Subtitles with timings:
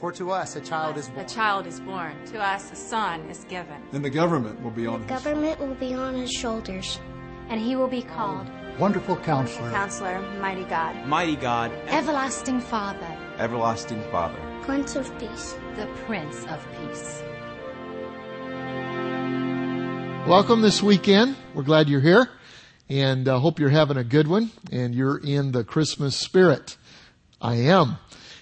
[0.00, 1.26] For to us a child is born.
[1.26, 2.24] A child is born.
[2.26, 3.82] To us a son is given.
[3.92, 7.00] And the government will be on his Government will be on his shoulders.
[7.48, 8.46] And he will be called
[8.78, 14.38] Wonderful Counselor, Counselor, Mighty God, Mighty God, Everlasting Father, Everlasting Father.
[14.62, 15.56] Prince of Peace.
[15.74, 17.22] the Prince of Peace.
[20.28, 21.34] Welcome this weekend.
[21.54, 22.28] We're glad you're here
[22.88, 26.76] and uh, hope you're having a good one and you're in the Christmas spirit.
[27.40, 27.98] I am.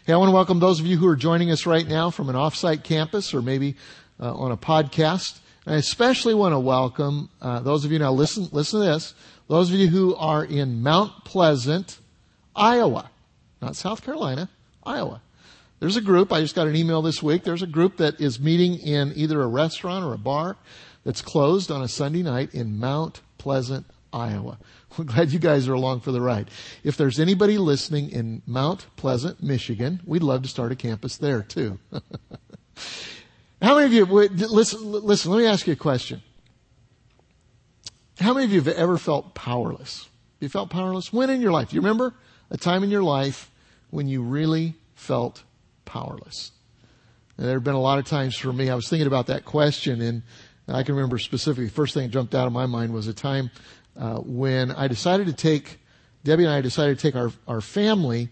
[0.07, 2.29] Hey, I want to welcome those of you who are joining us right now from
[2.29, 3.75] an offsite campus or maybe
[4.21, 5.40] uh, on a podcast.
[5.64, 9.14] And I especially want to welcome uh, those of you now listen listen to this.
[9.49, 11.99] Those of you who are in Mount Pleasant,
[12.54, 13.11] Iowa,
[13.61, 14.49] not South Carolina,
[14.85, 15.22] Iowa.
[15.80, 18.38] There's a group, I just got an email this week, there's a group that is
[18.38, 20.57] meeting in either a restaurant or a bar
[21.02, 24.58] that's closed on a Sunday night in Mount Pleasant, Iowa.
[24.96, 26.50] We're glad you guys are along for the ride.
[26.82, 31.43] If there's anybody listening in Mount Pleasant, Michigan, we'd love to start a campus there
[31.43, 31.79] too.
[33.60, 36.22] How many of you, would- listen, listen, let me ask you a question.
[38.18, 40.08] How many of you have ever felt powerless?
[40.41, 41.12] You felt powerless?
[41.12, 41.70] When in your life?
[41.70, 42.14] Do you remember
[42.50, 43.50] a time in your life
[43.91, 45.42] when you really felt
[45.84, 46.52] powerless?
[47.36, 49.44] And there have been a lot of times for me, I was thinking about that
[49.44, 50.22] question and
[50.69, 53.50] I can remember specifically, first thing that jumped out of my mind was a time
[53.98, 55.78] uh, when I decided to take,
[56.25, 58.28] Debbie and I decided to take our, our family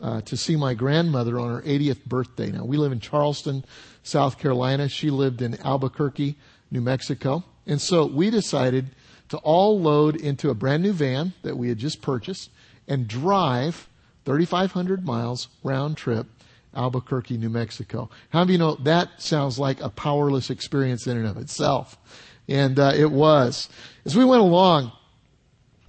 [0.00, 2.50] uh, to see my grandmother on her 80th birthday.
[2.50, 3.64] Now, we live in Charleston,
[4.02, 4.88] South Carolina.
[4.88, 6.36] She lived in Albuquerque,
[6.70, 7.44] New Mexico.
[7.66, 8.90] And so we decided
[9.30, 12.50] to all load into a brand new van that we had just purchased
[12.86, 13.88] and drive
[14.24, 16.26] 3,500 miles round trip
[16.74, 18.08] Albuquerque, New Mexico.
[18.30, 21.98] How of you know that sounds like a powerless experience in and of itself?
[22.46, 23.68] And uh, it was.
[24.04, 24.92] As we went along,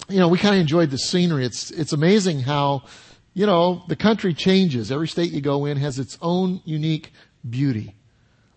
[0.09, 1.45] you know, we kind of enjoyed the scenery.
[1.45, 2.83] It's it's amazing how,
[3.33, 4.91] you know, the country changes.
[4.91, 7.11] Every state you go in has its own unique
[7.47, 7.95] beauty.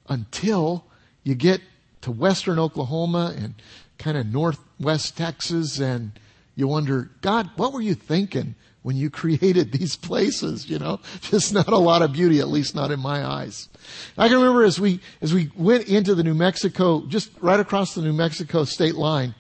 [0.09, 0.85] Until
[1.23, 1.61] you get
[2.03, 3.55] to western Oklahoma and
[3.99, 6.13] kind of northwest Texas and
[6.55, 10.69] you wonder, God, what were you thinking when you created these places?
[10.69, 13.69] You know, just not a lot of beauty, at least not in my eyes.
[14.17, 17.95] I can remember as we, as we went into the New Mexico, just right across
[17.95, 19.35] the New Mexico state line,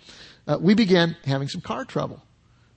[0.46, 2.22] uh, we began having some car trouble.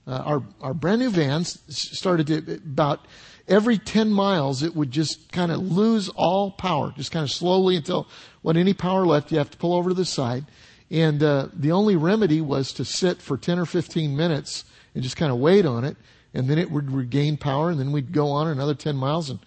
[0.08, 3.08] Uh, our, our brand new vans started to, about
[3.48, 7.76] every 10 miles, it would just kind of lose all power, just kind of slowly
[7.76, 8.08] until
[8.44, 10.46] when any power left, you have to pull over to the side.
[10.92, 15.18] And uh, the only remedy was to sit for 10 or 15 minutes and just
[15.18, 15.98] kind of wait on it.
[16.36, 19.30] And then it would regain power, and then we'd go on another 10 miles.
[19.30, 19.40] And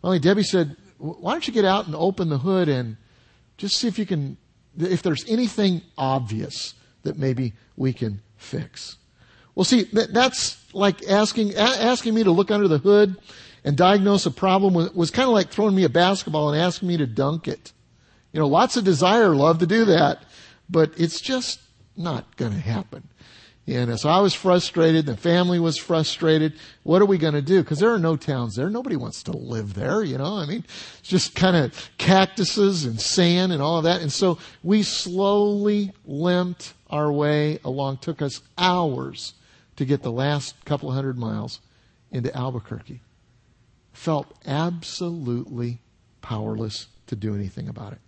[0.00, 2.96] finally, Debbie said, Why don't you get out and open the hood and
[3.56, 4.36] just see if you can,
[4.78, 8.96] if there's anything obvious that maybe we can fix?
[9.54, 13.16] Well, see, that's like asking, asking me to look under the hood
[13.64, 16.88] and diagnose a problem was, was kind of like throwing me a basketball and asking
[16.88, 17.72] me to dunk it.
[18.32, 20.22] You know, lots of desire, love to do that,
[20.68, 21.60] but it's just
[21.96, 23.08] not going to happen.
[23.66, 25.06] And so I was frustrated.
[25.06, 26.54] The family was frustrated.
[26.82, 27.62] What are we going to do?
[27.62, 28.68] Because there are no towns there.
[28.68, 30.02] Nobody wants to live there.
[30.02, 30.64] You know, I mean,
[30.98, 34.00] it's just kind of cactuses and sand and all of that.
[34.00, 37.98] And so we slowly limped our way along.
[37.98, 39.34] Took us hours
[39.76, 41.60] to get the last couple hundred miles
[42.10, 43.00] into Albuquerque.
[43.92, 45.78] Felt absolutely
[46.20, 47.98] powerless to do anything about it.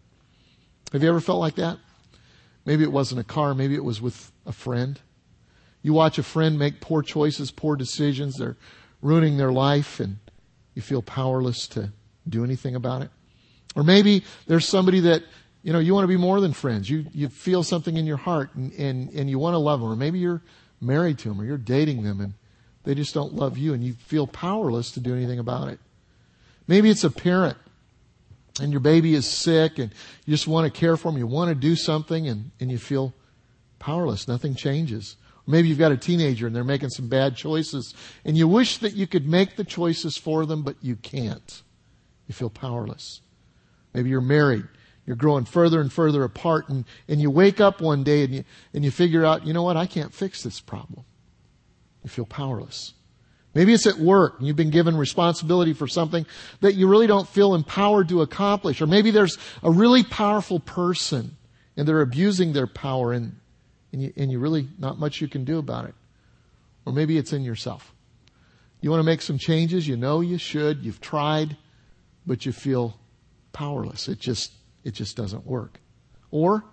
[0.93, 1.79] Have you ever felt like that?
[2.65, 5.01] Maybe it wasn't a car, maybe it was with a friend.
[5.83, 8.57] You watch a friend make poor choices, poor decisions, they're
[9.01, 10.19] ruining their life, and
[10.75, 11.93] you feel powerless to
[12.29, 13.11] do anything about it.
[13.75, 15.23] Or maybe there's somebody that,
[15.63, 16.91] you know, you want to be more than friends.
[16.91, 19.93] You, you feel something in your heart and, and, and you want to love them.
[19.93, 20.43] Or maybe you're
[20.81, 22.35] married to them or you're dating them and
[22.85, 25.79] they just don't love you and you feel powerless to do anything about it.
[26.67, 27.57] Maybe it's a parent
[28.61, 29.93] and your baby is sick and
[30.27, 31.19] you just want to care for them.
[31.19, 33.15] You want to do something and, and you feel
[33.79, 34.27] powerless.
[34.27, 35.17] Nothing changes.
[35.47, 38.79] Or maybe you've got a teenager and they're making some bad choices and you wish
[38.79, 41.63] that you could make the choices for them, but you can't.
[42.27, 43.21] You feel powerless.
[43.95, 44.67] Maybe you're married.
[45.07, 48.45] You're growing further and further apart and, and you wake up one day and you,
[48.73, 49.77] and you figure out, you know what?
[49.77, 51.05] I can't fix this problem.
[52.05, 52.95] You feel powerless.
[53.55, 56.25] Maybe it's at work and you've been given responsibility for something
[56.61, 58.81] that you really don't feel empowered to accomplish.
[58.81, 61.37] Or maybe there's a really powerful person
[61.77, 63.37] and they're abusing their power and,
[63.93, 65.95] and, you, and you really, not much you can do about it.
[66.87, 67.93] Or maybe it's in yourself.
[68.81, 69.87] You want to make some changes.
[69.87, 70.85] You know you should.
[70.85, 71.57] You've tried,
[72.27, 72.99] but you feel
[73.53, 74.09] powerless.
[74.09, 74.53] It just,
[74.85, 75.81] it just doesn't work.
[76.31, 76.65] Or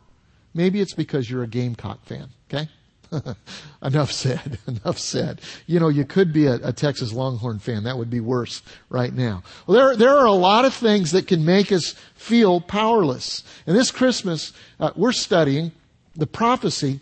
[0.53, 2.69] maybe it's because you're a Gamecock fan, okay?
[3.81, 4.59] Enough said.
[4.67, 5.41] Enough said.
[5.67, 7.83] You know, you could be a, a, Texas Longhorn fan.
[7.83, 9.43] That would be worse right now.
[9.65, 13.43] Well, there, there are a lot of things that can make us feel powerless.
[13.65, 15.71] And this Christmas, uh, we're studying
[16.15, 16.99] the prophecy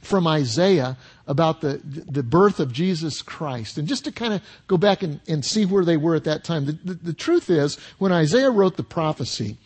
[0.00, 0.96] from Isaiah
[1.26, 3.78] about the, the birth of Jesus Christ.
[3.78, 6.42] And just to kind of go back and, and see where they were at that
[6.42, 9.58] time, the, the, the truth is, when Isaiah wrote the prophecy,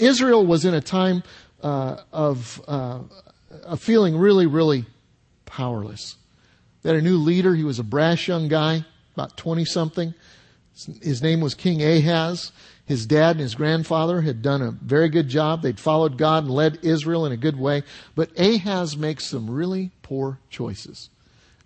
[0.00, 1.22] Israel was in a time
[1.62, 3.00] uh, of, uh,
[3.64, 4.86] of feeling really, really
[5.46, 6.16] powerless.
[6.82, 7.54] They had a new leader.
[7.54, 10.14] He was a brash young guy, about 20 something.
[11.02, 12.52] His name was King Ahaz.
[12.86, 15.62] His dad and his grandfather had done a very good job.
[15.62, 17.82] They'd followed God and led Israel in a good way.
[18.14, 21.10] But Ahaz makes some really poor choices.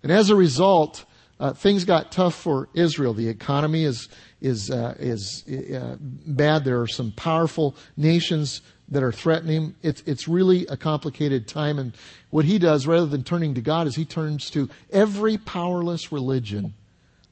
[0.03, 1.05] And as a result,
[1.39, 3.13] uh, things got tough for Israel.
[3.13, 4.09] The economy is
[4.41, 6.63] is uh, is uh, bad.
[6.63, 9.75] There are some powerful nations that are threatening.
[9.81, 11.77] It's it's really a complicated time.
[11.79, 11.93] And
[12.29, 16.73] what he does, rather than turning to God, is he turns to every powerless religion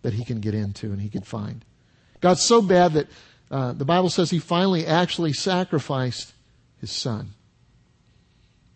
[0.02, 1.64] that he can get into and he can find.
[2.20, 3.08] God's so bad that
[3.50, 6.34] uh, the Bible says he finally actually sacrificed
[6.82, 7.30] his son.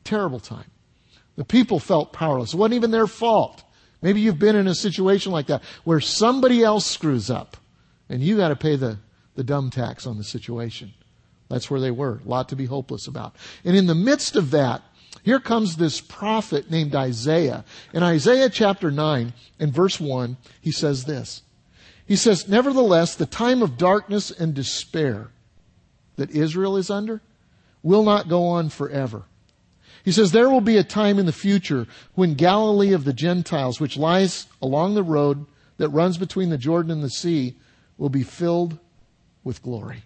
[0.03, 0.71] Terrible time.
[1.35, 2.53] The people felt powerless.
[2.53, 3.63] It wasn't even their fault.
[4.01, 7.57] Maybe you've been in a situation like that where somebody else screws up
[8.09, 8.99] and you got to pay the,
[9.35, 10.93] the dumb tax on the situation.
[11.49, 12.21] That's where they were.
[12.23, 13.35] A lot to be hopeless about.
[13.63, 14.83] And in the midst of that,
[15.23, 17.65] here comes this prophet named Isaiah.
[17.93, 21.41] In Isaiah chapter 9 and verse 1, he says this.
[22.05, 25.29] He says, Nevertheless, the time of darkness and despair
[26.15, 27.21] that Israel is under
[27.83, 29.23] will not go on forever.
[30.07, 33.81] He says, There will be a time in the future when Galilee of the Gentiles,
[33.81, 35.45] which lies along the road
[35.79, 37.57] that runs between the Jordan and the sea,
[37.97, 38.79] will be filled
[39.43, 40.03] with glory.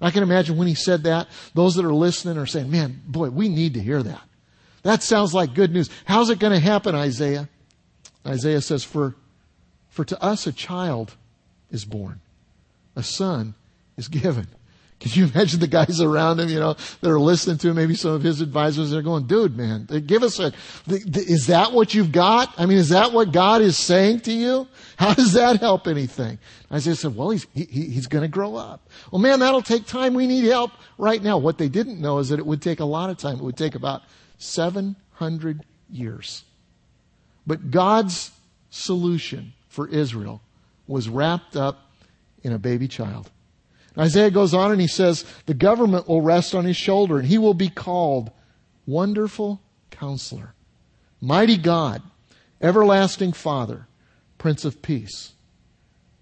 [0.00, 3.28] I can imagine when he said that, those that are listening are saying, Man, boy,
[3.28, 4.22] we need to hear that.
[4.82, 5.90] That sounds like good news.
[6.06, 7.50] How's it going to happen, Isaiah?
[8.26, 9.14] Isaiah says, For
[9.90, 11.14] for to us a child
[11.70, 12.22] is born,
[12.96, 13.56] a son
[13.98, 14.46] is given.
[15.00, 17.94] Can you imagine the guys around him, you know, that are listening to him, maybe
[17.94, 20.52] some of his advisors, they're going, dude, man, give us a,
[20.88, 22.52] is that what you've got?
[22.58, 24.66] I mean, is that what God is saying to you?
[24.96, 26.38] How does that help anything?
[26.70, 28.88] Isaiah said, well, he's, he, he's going to grow up.
[29.10, 30.14] Well, man, that'll take time.
[30.14, 31.38] We need help right now.
[31.38, 33.36] What they didn't know is that it would take a lot of time.
[33.36, 34.02] It would take about
[34.38, 36.44] 700 years.
[37.46, 38.32] But God's
[38.70, 40.42] solution for Israel
[40.86, 41.90] was wrapped up
[42.42, 43.30] in a baby child.
[43.98, 47.38] Isaiah goes on and he says, the government will rest on his shoulder and he
[47.38, 48.30] will be called
[48.86, 49.60] Wonderful
[49.90, 50.54] Counselor,
[51.20, 52.02] Mighty God,
[52.60, 53.86] Everlasting Father,
[54.38, 55.32] Prince of Peace.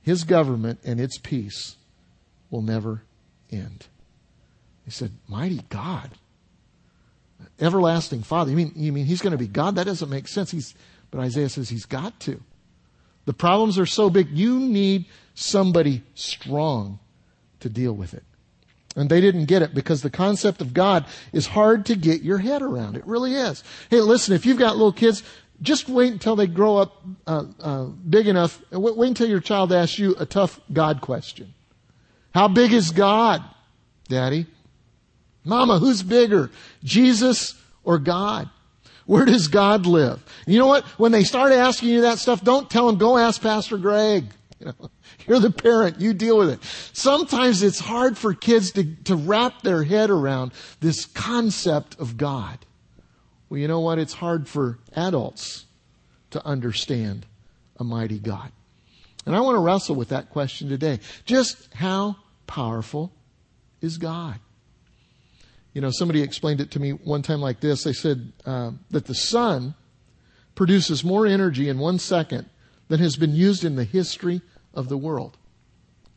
[0.03, 1.77] His government and its peace
[2.51, 3.03] will never
[3.51, 3.87] end.
[4.85, 6.11] He said, Mighty God.
[7.61, 8.51] Everlasting Father.
[8.51, 9.75] You mean, you mean he's going to be God?
[9.75, 10.51] That doesn't make sense.
[10.51, 10.75] He's,
[11.11, 12.41] but Isaiah says he's got to.
[13.27, 17.01] The problems are so big, you need somebody strong
[17.61, 18.25] to deal with it.
[18.97, 22.39] And they didn't get it because the concept of God is hard to get your
[22.39, 22.97] head around.
[22.97, 23.63] It really is.
[23.91, 25.23] Hey, listen, if you've got little kids,
[25.61, 28.61] just wait until they grow up uh, uh, big enough.
[28.73, 31.53] Wait until your child asks you a tough God question.
[32.35, 33.43] How big is God,
[34.09, 34.47] Daddy?
[35.45, 36.51] Mama, who's bigger,
[36.83, 37.55] Jesus
[37.85, 38.51] or God?
[39.07, 40.23] Where does God live?
[40.47, 40.85] You know what?
[40.99, 44.25] When they start asking you that stuff, don't tell them, go ask Pastor Greg.
[44.61, 44.91] You know,
[45.27, 46.65] you're the parent, you deal with it.
[46.95, 52.59] Sometimes it's hard for kids to, to wrap their head around this concept of God.
[53.51, 53.99] Well, you know what?
[53.99, 55.67] It's hard for adults
[56.31, 57.27] to understand
[57.79, 58.51] a mighty God.
[59.27, 61.01] And I want to wrestle with that question today.
[61.27, 62.17] Just how
[62.47, 63.13] powerful
[63.81, 64.39] is God?
[65.75, 67.85] You know, somebody explained it to me one time like this.
[67.85, 69.75] They said uh, that the sun
[70.55, 72.49] produces more energy in one second
[72.89, 74.41] than has been used in the history
[74.77, 75.37] of the world.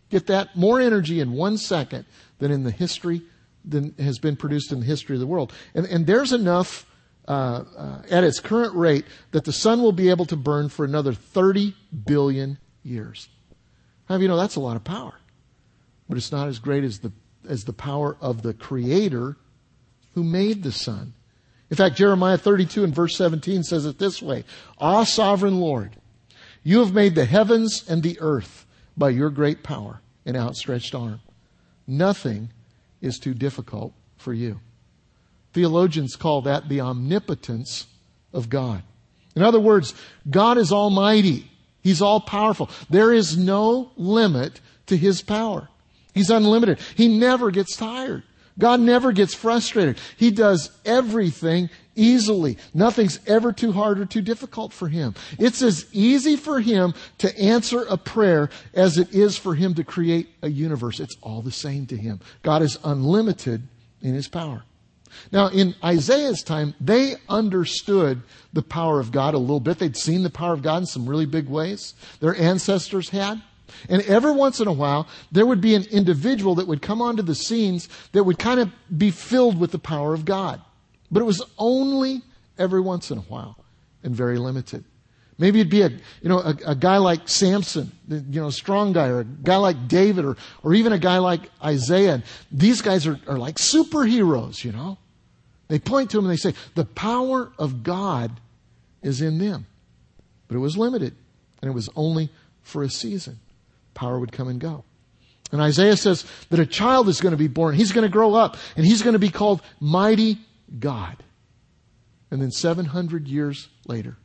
[0.10, 0.56] Get that?
[0.56, 2.06] More energy in one second
[2.40, 3.22] than in the history
[3.66, 5.54] than has been produced in the history of the world.
[5.74, 6.86] And, and there's enough
[7.28, 10.84] uh, uh, at its current rate that the sun will be able to burn for
[10.84, 11.76] another 30
[12.06, 13.30] billion years.
[14.08, 15.14] How you know that's a lot of power?
[16.08, 17.12] But it's not as great as the,
[17.48, 19.38] as the power of the Creator
[20.16, 21.14] who made the sun.
[21.70, 24.44] In fact, Jeremiah 32 and verse 17 says it this way
[24.80, 25.98] Ah, sovereign Lord,
[26.64, 28.66] you have made the heavens and the earth
[28.98, 31.22] by your great power and outstretched arm.
[31.88, 32.50] Nothing
[33.02, 34.60] is too difficult for you.
[35.54, 37.88] Theologians call that the omnipotence
[38.34, 38.84] of God.
[39.36, 39.94] In other words,
[40.30, 41.50] God is almighty.
[41.82, 42.70] He's all powerful.
[42.90, 45.70] There is no limit to his power.
[46.14, 46.80] He's unlimited.
[46.96, 48.24] He never gets tired.
[48.58, 49.98] God never gets frustrated.
[50.18, 52.58] He does everything easily.
[52.74, 55.14] Nothing's ever too hard or too difficult for Him.
[55.38, 59.84] It's as easy for Him to answer a prayer as it is for Him to
[59.84, 61.00] create a universe.
[61.00, 62.20] It's all the same to Him.
[62.42, 63.68] God is unlimited
[64.02, 64.64] in His power.
[65.32, 68.22] Now, in Isaiah's time, they understood
[68.54, 69.80] the power of God a little bit.
[69.80, 71.94] They'd seen the power of God in some really big ways.
[72.20, 73.42] Their ancestors had.
[73.88, 77.22] And every once in a while, there would be an individual that would come onto
[77.22, 80.62] the scenes that would kind of be filled with the power of God.
[81.12, 82.22] But it was only
[82.58, 83.58] every once in a while
[84.04, 84.84] and very limited.
[85.38, 88.92] Maybe it'd be a, you know, a, a, guy like Samson, you know, a strong
[88.92, 92.22] guy, or a guy like David, or, or even a guy like Isaiah.
[92.52, 94.98] These guys are, are like superheroes, you know.
[95.70, 98.38] They point to him and they say, the power of God
[99.02, 99.66] is in them.
[100.50, 101.16] But it was limited,
[101.62, 102.30] and it was only
[102.62, 103.40] for a season.
[103.94, 104.84] Power would come and go.
[105.52, 107.76] And Isaiah says that a child is going to be born.
[107.76, 110.38] He's going to grow up, and he's going to be called Mighty
[110.78, 111.24] God.
[112.32, 114.18] And then 700 years later,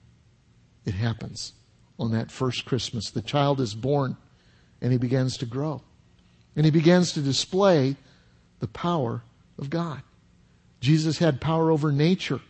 [0.85, 1.55] it happens
[1.99, 3.11] on that first Christmas.
[3.11, 4.17] The child is born
[4.83, 5.83] and he begins to grow.
[6.57, 7.97] And he begins to display
[8.61, 9.23] the power
[9.59, 10.03] of God.
[10.81, 12.41] Jesus had power over nature.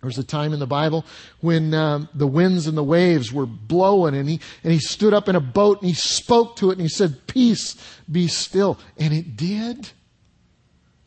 [0.00, 1.04] There was a time in the Bible
[1.40, 5.28] when um, the winds and the waves were blowing, and he and he stood up
[5.28, 7.76] in a boat and he spoke to it and he said, "Peace,
[8.10, 9.90] be still," and it did.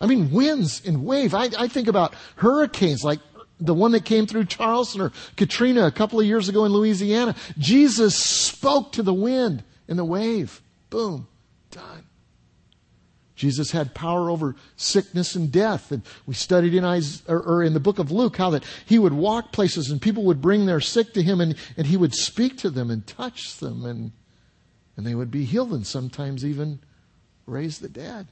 [0.02, 1.34] I mean, winds and wave.
[1.34, 3.20] I, I think about hurricanes like
[3.60, 7.36] the one that came through Charleston or Katrina a couple of years ago in Louisiana.
[7.58, 10.62] Jesus spoke to the wind and the wave.
[10.90, 11.28] Boom.
[11.72, 12.06] Done.
[13.36, 15.92] Jesus had power over sickness and death.
[15.92, 19.00] And we studied in, Isaiah, or, or in the book of Luke how that he
[19.00, 22.14] would walk places and people would bring their sick to him and, and he would
[22.14, 24.12] speak to them and touch them and,
[24.98, 26.80] and they would be healed and sometimes even
[27.46, 28.28] raise the dead.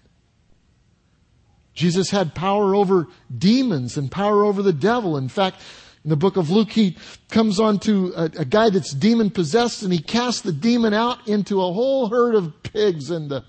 [1.77, 3.07] Jesus had power over
[3.37, 5.15] demons and power over the devil.
[5.15, 5.61] In fact,
[6.03, 6.97] in the book of Luke, he
[7.29, 11.27] comes on to a, a guy that's demon possessed and he casts the demon out
[11.27, 13.45] into a whole herd of pigs and the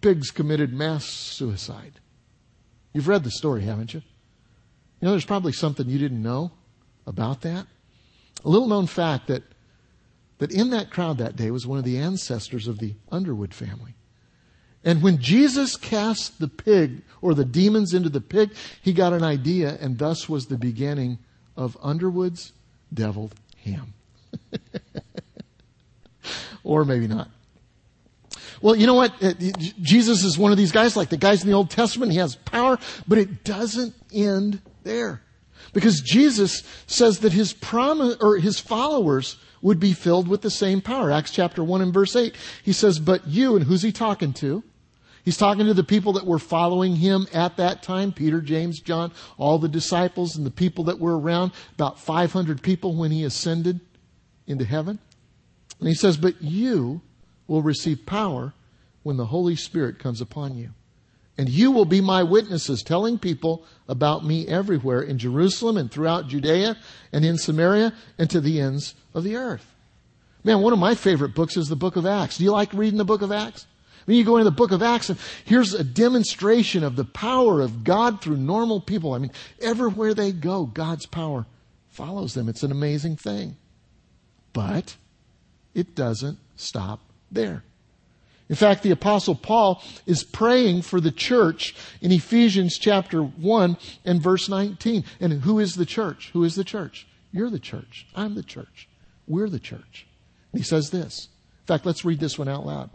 [0.00, 2.00] pigs committed mass suicide.
[2.94, 4.00] You've read the story, haven't you?
[5.00, 6.52] You know, there's probably something you didn't know
[7.06, 7.66] about that.
[8.46, 9.42] A little known fact that,
[10.38, 13.94] that in that crowd that day was one of the ancestors of the Underwood family.
[14.84, 19.22] And when Jesus cast the pig or the demons into the pig, he got an
[19.22, 21.18] idea, and thus was the beginning
[21.56, 22.52] of Underwood's
[22.92, 23.94] deviled ham.
[26.64, 27.28] or maybe not.
[28.60, 29.22] Well, you know what?
[29.22, 29.34] Uh,
[29.80, 32.12] Jesus is one of these guys, like the guys in the Old Testament.
[32.12, 35.22] He has power, but it doesn't end there.
[35.72, 40.80] Because Jesus says that his promise, or his followers would be filled with the same
[40.80, 41.10] power.
[41.10, 42.34] Acts chapter 1 and verse 8.
[42.62, 44.62] He says, but you, and who's he talking to?
[45.28, 49.12] He's talking to the people that were following him at that time Peter, James, John,
[49.36, 53.78] all the disciples, and the people that were around, about 500 people when he ascended
[54.46, 54.98] into heaven.
[55.80, 57.02] And he says, But you
[57.46, 58.54] will receive power
[59.02, 60.70] when the Holy Spirit comes upon you.
[61.36, 66.28] And you will be my witnesses, telling people about me everywhere in Jerusalem and throughout
[66.28, 66.78] Judea
[67.12, 69.74] and in Samaria and to the ends of the earth.
[70.42, 72.38] Man, one of my favorite books is the book of Acts.
[72.38, 73.66] Do you like reading the book of Acts?
[74.08, 77.60] Then you go into the book of Acts and here's a demonstration of the power
[77.60, 79.12] of God through normal people.
[79.12, 81.44] I mean, everywhere they go, God's power
[81.90, 82.48] follows them.
[82.48, 83.58] It's an amazing thing.
[84.54, 84.96] But
[85.74, 87.00] it doesn't stop
[87.30, 87.64] there.
[88.48, 94.22] In fact, the apostle Paul is praying for the church in Ephesians chapter 1 and
[94.22, 95.04] verse 19.
[95.20, 96.30] And who is the church?
[96.32, 97.06] Who is the church?
[97.30, 98.06] You're the church.
[98.16, 98.88] I'm the church.
[99.26, 100.06] We're the church.
[100.54, 101.28] And he says this.
[101.60, 102.88] In fact, let's read this one out loud.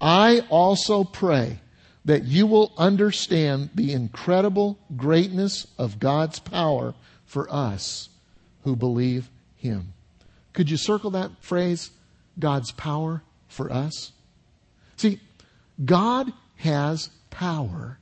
[0.00, 1.60] I also pray
[2.04, 6.94] that you will understand the incredible greatness of God's power
[7.26, 8.08] for us
[8.64, 9.92] who believe Him.
[10.52, 11.90] Could you circle that phrase,
[12.38, 14.12] God's power for us?
[14.96, 15.20] See,
[15.84, 17.98] God has power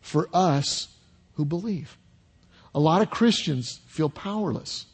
[0.00, 0.88] for us
[1.34, 1.96] who believe.
[2.74, 4.86] A lot of Christians feel powerless.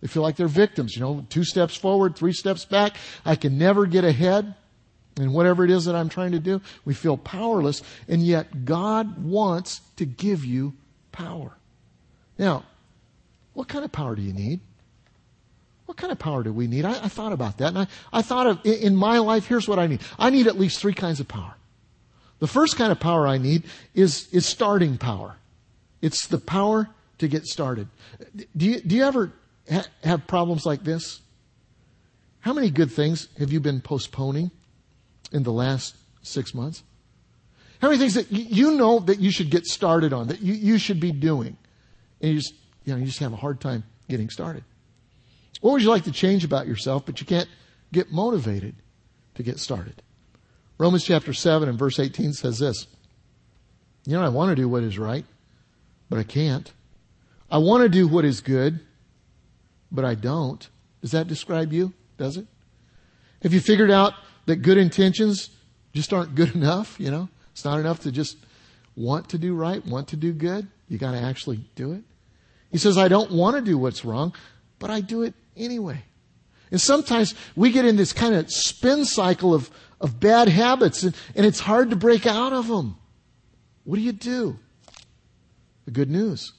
[0.00, 2.96] They feel like they're victims, you know, two steps forward, three steps back.
[3.24, 4.54] I can never get ahead.
[5.16, 9.22] And whatever it is that I'm trying to do, we feel powerless, and yet God
[9.22, 10.72] wants to give you
[11.12, 11.52] power.
[12.38, 12.64] Now,
[13.52, 14.60] what kind of power do you need?
[15.84, 16.86] What kind of power do we need?
[16.86, 19.78] I, I thought about that, and I, I thought of, in my life, here's what
[19.78, 20.00] I need.
[20.18, 21.54] I need at least three kinds of power.
[22.38, 23.64] The first kind of power I need
[23.94, 25.36] is, is starting power.
[26.00, 26.88] It's the power
[27.18, 27.88] to get started.
[28.56, 29.32] Do you, do you ever
[29.70, 31.20] ha- have problems like this?
[32.40, 34.50] How many good things have you been postponing?
[35.32, 36.82] In the last six months?
[37.80, 40.78] How many things that you know that you should get started on, that you, you
[40.78, 41.56] should be doing,
[42.20, 44.62] and you just, you know, you just have a hard time getting started?
[45.60, 47.48] What would you like to change about yourself, but you can't
[47.92, 48.76] get motivated
[49.34, 50.00] to get started?
[50.78, 52.86] Romans chapter 7 and verse 18 says this.
[54.04, 55.24] You know, I want to do what is right,
[56.08, 56.72] but I can't.
[57.50, 58.80] I want to do what is good,
[59.90, 60.68] but I don't.
[61.00, 61.92] Does that describe you?
[62.16, 62.46] Does it?
[63.42, 64.14] Have you figured out
[64.46, 65.50] that good intentions
[65.92, 66.96] just aren't good enough?
[66.98, 68.36] You know, it's not enough to just
[68.96, 70.68] want to do right, want to do good.
[70.88, 72.02] You got to actually do it.
[72.70, 74.34] He says, I don't want to do what's wrong,
[74.78, 76.02] but I do it anyway.
[76.70, 79.70] And sometimes we get in this kind of spin cycle of,
[80.00, 82.96] of bad habits and, and it's hard to break out of them.
[83.84, 84.58] What do you do?
[85.84, 86.52] The good news.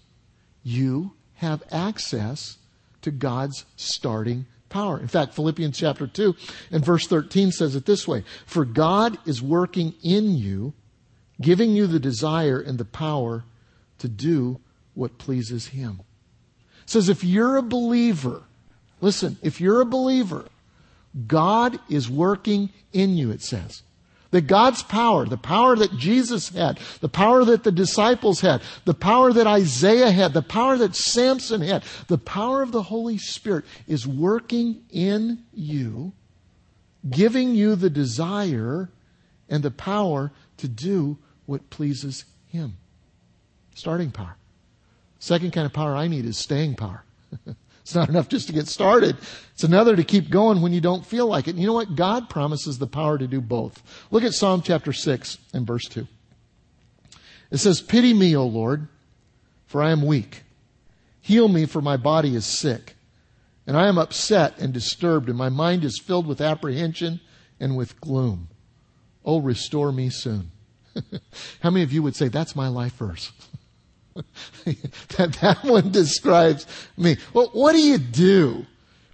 [0.61, 2.57] You have access
[3.01, 4.99] to God's starting power.
[4.99, 6.35] In fact, Philippians chapter 2
[6.71, 10.73] and verse 13 says it this way For God is working in you,
[11.39, 13.45] giving you the desire and the power
[13.99, 14.59] to do
[14.95, 16.01] what pleases Him.
[16.83, 18.43] It says if you're a believer,
[18.99, 20.45] listen, if you're a believer,
[21.27, 23.83] God is working in you, it says.
[24.33, 28.95] That God's power, the power that Jesus had, the power that the disciples had, the
[28.95, 33.63] power that Isaiah had, the power that Samson had, the power of the Holy Spirit
[33.87, 36.13] is working in you,
[37.07, 38.89] giving you the desire
[39.49, 42.77] and the power to do what pleases Him.
[43.75, 44.35] Starting power.
[45.19, 47.03] Second kind of power I need is staying power.
[47.83, 49.17] It's not enough just to get started.
[49.53, 51.51] It's another to keep going when you don't feel like it.
[51.51, 51.97] And you know what?
[51.97, 53.83] God promises the power to do both.
[54.09, 56.07] Look at Psalm chapter 6 and verse 2.
[57.51, 58.87] It says, Pity me, O Lord,
[59.65, 60.43] for I am weak.
[61.19, 62.95] Heal me, for my body is sick.
[63.67, 67.19] And I am upset and disturbed, and my mind is filled with apprehension
[67.59, 68.47] and with gloom.
[69.25, 70.51] Oh, restore me soon.
[71.61, 73.31] How many of you would say, That's my life verse?
[75.17, 76.67] that, that one describes
[76.97, 77.17] me.
[77.33, 78.65] Well, what do you do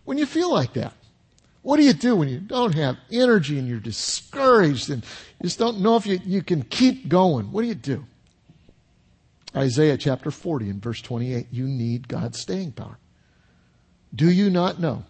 [0.06, 0.94] when you feel like that?
[1.62, 5.60] What do you do when you don't have energy and you're discouraged and you just
[5.60, 7.52] don't know if you, you can keep going?
[7.52, 8.06] What do you do?
[9.56, 12.98] Isaiah chapter 40 and verse 28, you need God's staying power.
[14.14, 15.04] Do you not know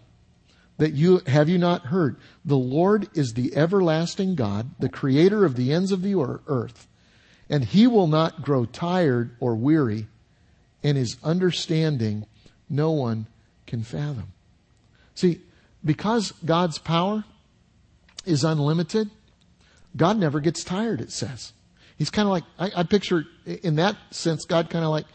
[0.78, 2.16] that you, have you not heard?
[2.44, 6.14] The Lord is the everlasting God, the creator of the ends of the
[6.46, 6.88] earth
[7.50, 10.06] and he will not grow tired or weary,
[10.82, 12.24] and his understanding
[12.70, 13.26] no one
[13.66, 14.32] can fathom.
[15.14, 15.40] See,
[15.84, 17.24] because God's power
[18.24, 19.10] is unlimited,
[19.96, 21.52] God never gets tired, it says.
[21.98, 25.06] He's kind of like, I, I, picture in that sense, God kind of like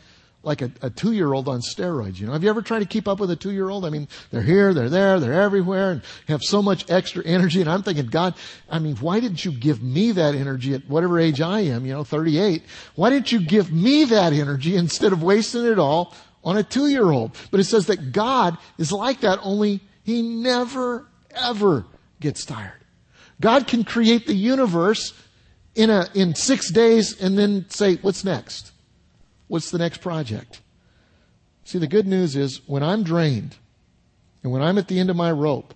[0.45, 2.19] like a, a two year old on steroids.
[2.19, 3.83] You know, have you ever tried to keep up with a two year old?
[3.85, 7.61] I mean, they're here, they're there, they're everywhere, and have so much extra energy.
[7.61, 8.35] And I'm thinking, God,
[8.69, 11.85] I mean, why didn't you give me that energy at whatever age I am?
[11.85, 12.63] You know, 38.
[12.95, 16.87] Why didn't you give me that energy instead of wasting it all on a two
[16.87, 17.35] year old?
[17.51, 21.85] But it says that God is like that, only He never ever
[22.19, 22.81] gets tired.
[23.41, 25.13] God can create the universe
[25.75, 28.71] in a, in six days and then say, what's next?
[29.47, 30.61] What's the next project?
[31.63, 33.57] See, the good news is when I'm drained
[34.43, 35.73] and when I'm at the end of my rope,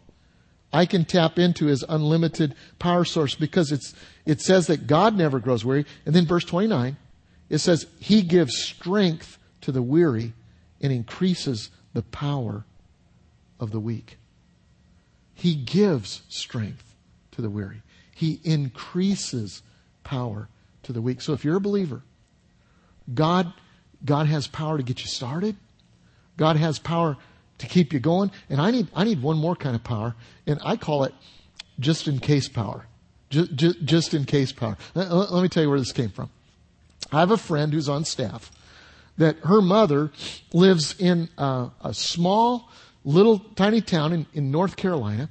[0.72, 5.40] I can tap into his unlimited power source because it's, it says that God never
[5.40, 5.86] grows weary.
[6.06, 6.96] And then verse 29,
[7.50, 10.34] it says, He gives strength to the weary
[10.80, 12.66] and increases the power
[13.60, 14.18] of the weak.
[15.34, 16.96] He gives strength
[17.32, 17.82] to the weary.
[18.14, 19.64] He increases
[20.04, 20.50] power
[20.84, 21.22] to the weak.
[21.22, 22.04] So if you're a believer,
[23.14, 23.54] God,
[24.04, 25.56] God has power to get you started.
[26.38, 27.18] God has power
[27.60, 28.32] to keep you going.
[28.50, 30.16] And I need, I need one more kind of power,
[30.48, 31.14] and I call it
[31.80, 32.86] just in case power.
[33.30, 34.78] Just, just, just in case power.
[34.96, 36.32] Let, let, me tell you where this came from.
[37.12, 38.52] I have a friend who's on staff
[39.18, 40.12] that her mother
[40.54, 42.70] lives in uh, a small,
[43.04, 45.30] little, tiny town in, in North Carolina.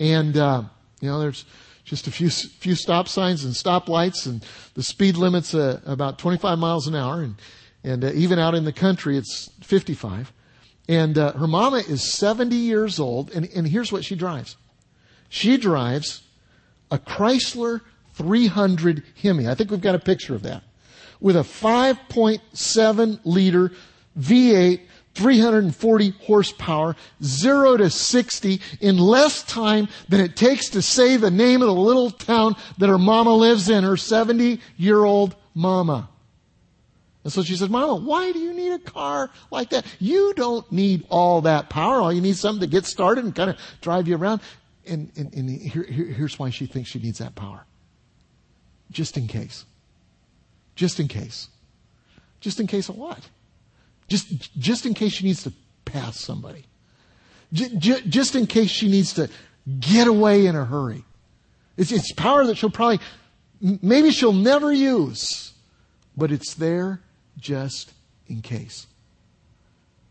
[0.00, 0.62] And, uh,
[1.00, 1.44] you know, there's,
[1.84, 4.44] just a few few stop signs and stoplights, and
[4.74, 7.36] the speed limit's uh, about 25 miles an hour, and
[7.82, 10.32] and uh, even out in the country it's 55.
[10.86, 14.56] And uh, her mama is 70 years old, and, and here's what she drives.
[15.30, 16.22] She drives
[16.90, 17.80] a Chrysler
[18.14, 19.48] 300 Hemi.
[19.48, 20.62] I think we've got a picture of that.
[21.20, 23.72] With a 5.7 liter
[24.18, 24.80] V8
[25.14, 31.62] 340 horsepower, 0 to 60 in less time than it takes to say the name
[31.62, 36.08] of the little town that her mama lives in, her 70 year old mama.
[37.24, 39.86] And so she says, Mama, why do you need a car like that?
[39.98, 41.96] You don't need all that power.
[41.96, 44.42] All you need is something to get started and kind of drive you around.
[44.86, 47.64] And, and, and here, here, here's why she thinks she needs that power.
[48.90, 49.64] Just in case.
[50.74, 51.48] Just in case.
[52.40, 53.26] Just in case of what?
[54.14, 55.52] Just, just in case she needs to
[55.84, 56.64] pass somebody.
[57.52, 59.28] J- j- just in case she needs to
[59.80, 61.02] get away in a hurry.
[61.76, 63.00] It's, it's power that she'll probably,
[63.60, 65.52] maybe she'll never use,
[66.16, 67.00] but it's there
[67.36, 67.92] just
[68.28, 68.86] in case.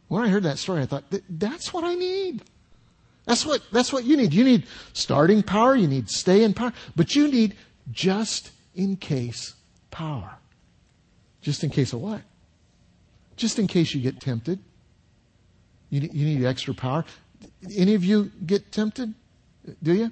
[0.10, 2.42] When I heard that story, I thought, that's what I need.
[3.24, 4.34] That's what, that's what you need.
[4.34, 7.56] You need starting power, you need staying power, but you need
[7.89, 9.54] just in case
[9.92, 10.39] power.
[11.42, 12.20] Just in case of what?
[13.36, 14.60] Just in case you get tempted.
[15.89, 17.06] You need, you need extra power.
[17.76, 19.13] Any of you get tempted?
[19.82, 20.12] Do you?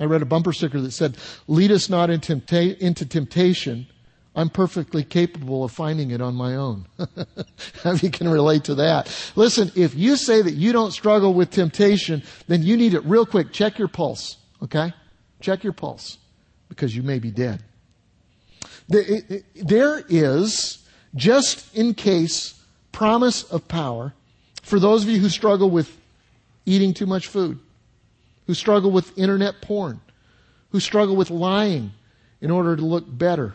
[0.00, 1.16] I read a bumper sticker that said,
[1.48, 3.86] lead us not into, temptation.
[4.34, 6.86] I'm perfectly capable of finding it on my own.
[7.82, 9.14] How you can relate to that.
[9.36, 13.26] Listen, if you say that you don't struggle with temptation, then you need it real
[13.26, 13.52] quick.
[13.52, 14.38] Check your pulse.
[14.62, 14.94] Okay?
[15.40, 16.16] Check your pulse.
[16.70, 17.62] Because you may be dead.
[18.88, 20.78] There is,
[21.14, 22.61] just in case,
[22.92, 24.14] promise of power
[24.62, 25.98] for those of you who struggle with
[26.64, 27.58] eating too much food
[28.46, 30.00] who struggle with internet porn,
[30.70, 31.92] who struggle with lying
[32.40, 33.54] in order to look better,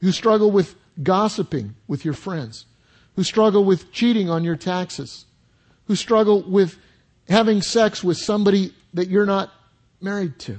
[0.00, 2.66] who struggle with gossiping with your friends,
[3.16, 5.26] who struggle with cheating on your taxes,
[5.86, 6.78] who struggle with
[7.28, 9.50] having sex with somebody that you're not
[10.00, 10.58] married to.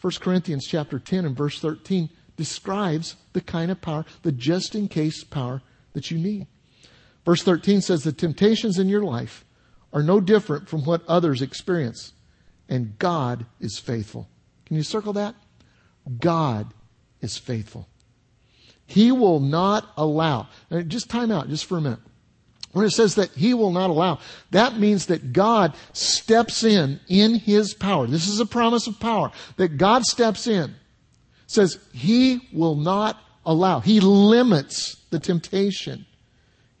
[0.00, 4.88] 1 Corinthians chapter 10 and verse 13 describes the kind of power, the just in
[4.88, 5.62] case power
[5.94, 6.46] that you need.
[7.24, 9.44] Verse 13 says the temptations in your life
[9.92, 12.12] are no different from what others experience
[12.68, 14.28] and God is faithful.
[14.66, 15.34] Can you circle that?
[16.20, 16.72] God
[17.20, 17.88] is faithful.
[18.86, 20.48] He will not allow.
[20.88, 22.00] Just time out just for a minute.
[22.72, 24.18] When it says that he will not allow,
[24.50, 28.06] that means that God steps in in his power.
[28.06, 30.74] This is a promise of power that God steps in.
[31.46, 33.78] Says he will not allow.
[33.80, 36.04] He limits the temptation.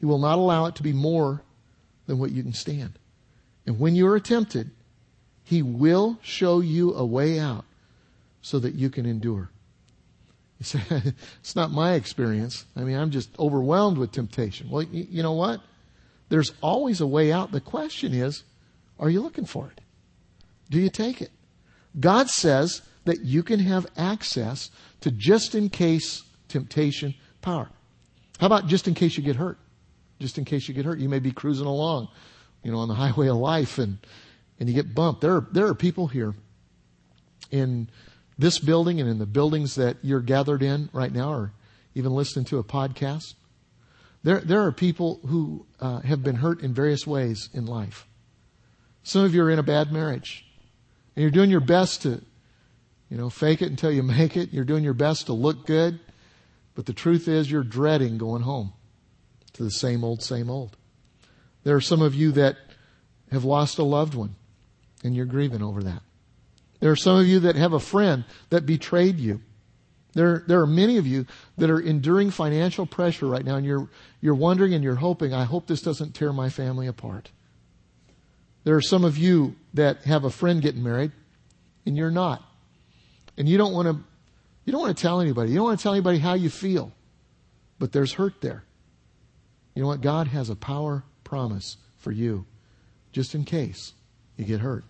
[0.04, 1.40] He will not allow it to be more
[2.06, 2.98] than what you can stand.
[3.64, 4.70] And when you are tempted,
[5.42, 7.64] he will show you a way out
[8.42, 9.48] so that you can endure.
[10.58, 10.80] You say,
[11.40, 12.66] it's not my experience.
[12.76, 14.68] I mean, I'm just overwhelmed with temptation.
[14.68, 15.62] Well, you know what?
[16.28, 17.50] There's always a way out.
[17.50, 18.42] The question is,
[18.98, 19.80] are you looking for it?
[20.68, 21.30] Do you take it?
[21.98, 27.70] God says that you can have access to just in case temptation power.
[28.38, 29.56] How about just in case you get hurt?
[30.20, 30.98] Just in case you get hurt.
[30.98, 32.08] You may be cruising along,
[32.62, 33.98] you know, on the highway of life and
[34.58, 35.20] and you get bumped.
[35.20, 36.34] There are, there are people here
[37.50, 37.88] in
[38.38, 41.52] this building and in the buildings that you're gathered in right now or
[41.94, 43.34] even listening to a podcast.
[44.22, 48.06] There, there are people who uh, have been hurt in various ways in life.
[49.02, 50.46] Some of you are in a bad marriage
[51.14, 52.22] and you're doing your best to,
[53.10, 54.52] you know, fake it until you make it.
[54.52, 56.00] You're doing your best to look good.
[56.74, 58.72] But the truth is you're dreading going home
[59.54, 60.76] to the same old, same old.
[61.64, 62.56] There are some of you that
[63.32, 64.36] have lost a loved one
[65.02, 66.02] and you're grieving over that.
[66.80, 69.40] There are some of you that have a friend that betrayed you.
[70.12, 71.26] There, there are many of you
[71.58, 73.88] that are enduring financial pressure right now and you're,
[74.20, 77.30] you're wondering and you're hoping, I hope this doesn't tear my family apart.
[78.64, 81.12] There are some of you that have a friend getting married
[81.86, 82.42] and you're not.
[83.36, 84.04] And you don't want to,
[84.64, 85.50] you don't want to tell anybody.
[85.50, 86.92] You don't want to tell anybody how you feel.
[87.78, 88.64] But there's hurt there.
[89.74, 90.00] You know what?
[90.00, 92.46] God has a power promise for you
[93.12, 93.92] just in case
[94.36, 94.84] you get hurt.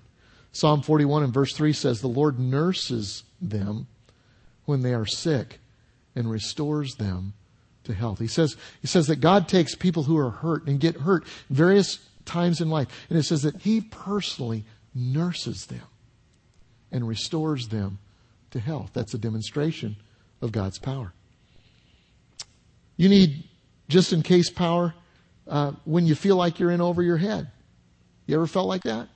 [0.52, 3.86] Psalm 41 and verse 3 says, The Lord nurses them
[4.66, 5.58] when they are sick
[6.14, 7.34] and restores them
[7.84, 8.18] to health.
[8.18, 11.98] He says, he says that God takes people who are hurt and get hurt various
[12.24, 12.88] times in life.
[13.08, 15.82] And it says that He personally nurses them
[16.90, 17.98] and restores them
[18.50, 18.90] to health.
[18.92, 19.96] That's a demonstration
[20.40, 21.12] of God's power.
[22.96, 23.43] You need
[23.88, 24.94] just in case power
[25.48, 27.50] uh, when you feel like you're in over your head.
[28.26, 29.08] You ever felt like that?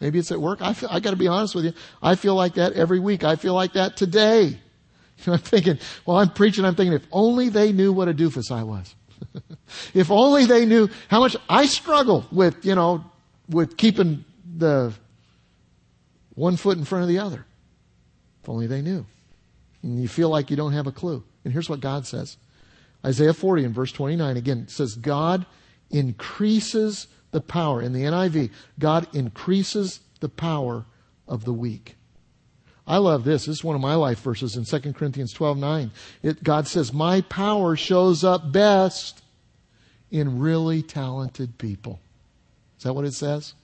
[0.00, 0.60] Maybe it's at work.
[0.60, 1.72] I feel, I got to be honest with you.
[2.02, 3.24] I feel like that every week.
[3.24, 4.58] I feel like that today.
[5.26, 6.64] I'm thinking, well, I'm preaching.
[6.64, 8.94] I'm thinking, if only they knew what a doofus I was.
[9.94, 13.04] if only they knew how much I struggle with, you know,
[13.48, 14.24] with keeping
[14.56, 14.92] the
[16.34, 17.44] one foot in front of the other.
[18.42, 19.06] If only they knew.
[19.82, 21.22] And you feel like you don't have a clue.
[21.44, 22.36] And here's what God says.
[23.04, 25.46] Isaiah 40 and verse 29 again says, God
[25.90, 27.82] increases the power.
[27.82, 30.86] In the NIV, God increases the power
[31.28, 31.96] of the weak.
[32.86, 33.46] I love this.
[33.46, 35.90] This is one of my life verses in 2 Corinthians 12 9.
[36.22, 39.22] It, God says, My power shows up best
[40.10, 42.00] in really talented people.
[42.78, 43.54] Is that what it says?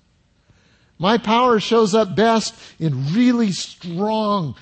[0.99, 4.55] My power shows up best in really strong,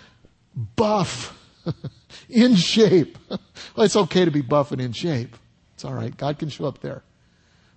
[0.77, 1.37] buff
[2.29, 3.19] in shape.
[3.29, 3.39] well,
[3.79, 5.37] it's okay to be buff and in shape.
[5.75, 6.17] It's all right.
[6.17, 7.03] God can show up there.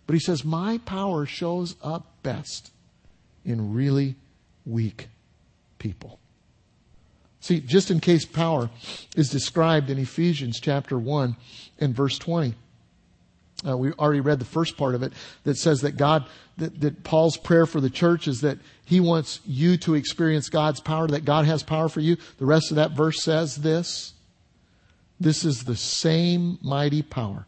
[0.08, 2.72] But he says, My power shows up best
[3.46, 4.16] in really
[4.66, 5.08] weak
[5.80, 6.20] people.
[7.40, 8.70] See, just in case power
[9.16, 11.36] is described in Ephesians chapter 1
[11.80, 12.54] and verse 20.
[13.68, 15.14] Uh, we already read the first part of it
[15.44, 16.26] that says that God,
[16.58, 20.80] that, that Paul's prayer for the church is that he wants you to experience God's
[20.80, 22.18] power, that God has power for you.
[22.38, 24.14] The rest of that verse says this.
[25.22, 27.46] This is the same mighty power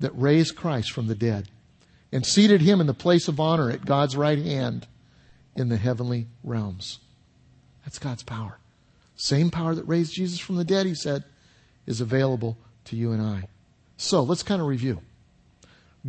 [0.00, 1.50] that raised Christ from the dead
[2.10, 4.86] and seated him in the place of honor at God's right hand
[5.54, 7.00] in the heavenly realms.
[7.84, 8.58] That's God's power.
[9.16, 11.24] Same power that raised Jesus from the dead, he said,
[11.84, 13.48] is available to you and I.
[13.98, 15.02] So let's kind of review.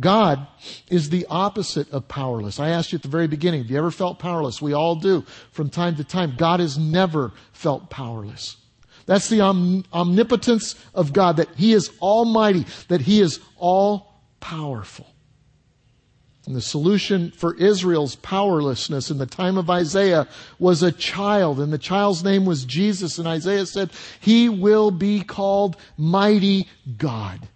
[0.00, 0.46] God
[0.88, 2.58] is the opposite of powerless.
[2.58, 4.62] I asked you at the very beginning, have you ever felt powerless?
[4.62, 6.36] We all do from time to time.
[6.38, 8.56] God has never felt powerless.
[9.06, 15.06] That's the om- omnipotence of God, that He is almighty, that He is all powerful.
[16.46, 20.28] And the solution for Israel's powerlessness in the time of Isaiah
[20.60, 23.90] was a child, and the child's name was Jesus, and Isaiah said,
[24.20, 27.48] He will be called Mighty God.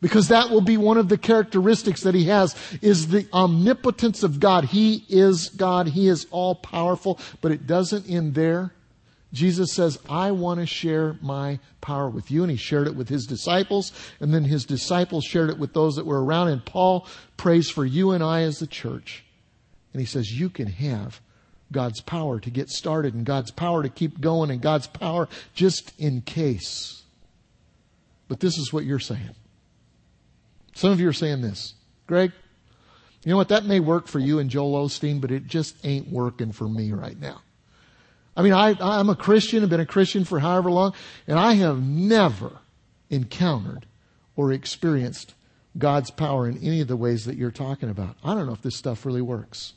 [0.00, 4.38] Because that will be one of the characteristics that he has is the omnipotence of
[4.38, 4.66] God.
[4.66, 5.88] He is God.
[5.88, 8.72] He is all powerful, but it doesn't end there.
[9.32, 12.42] Jesus says, I want to share my power with you.
[12.42, 13.92] And he shared it with his disciples.
[14.20, 16.48] And then his disciples shared it with those that were around.
[16.48, 19.24] And Paul prays for you and I as the church.
[19.92, 21.20] And he says, you can have
[21.70, 25.92] God's power to get started and God's power to keep going and God's power just
[26.00, 27.02] in case.
[28.28, 29.34] But this is what you're saying.
[30.74, 31.74] Some of you are saying this.
[32.06, 32.32] Greg,
[33.24, 33.48] you know what?
[33.48, 36.92] That may work for you and Joel Osteen, but it just ain't working for me
[36.92, 37.42] right now.
[38.38, 40.94] I mean, I, I'm a Christian, I've been a Christian for however long,
[41.26, 42.52] and I have never
[43.10, 43.84] encountered
[44.36, 45.34] or experienced
[45.76, 48.16] God's power in any of the ways that you're talking about.
[48.22, 49.72] I don't know if this stuff really works.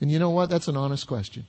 [0.00, 0.50] And you know what?
[0.50, 1.46] That's an honest question.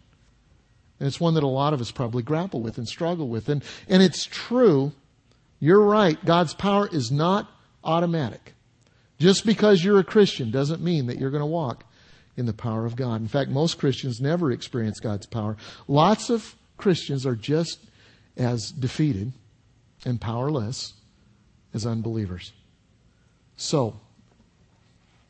[1.00, 3.48] And it's one that a lot of us probably grapple with and struggle with.
[3.48, 4.94] And, and it's true.
[5.60, 6.24] You're right.
[6.26, 7.52] God's power is not
[7.84, 8.56] automatic.
[9.20, 11.86] Just because you're a Christian doesn't mean that you're going to walk
[12.38, 13.22] in the power of God.
[13.22, 15.56] In fact, most Christians never experience God's power.
[15.88, 17.80] Lots of Christians are just
[18.38, 19.32] as defeated
[20.06, 20.94] and powerless
[21.74, 22.52] as unbelievers.
[23.58, 24.00] So,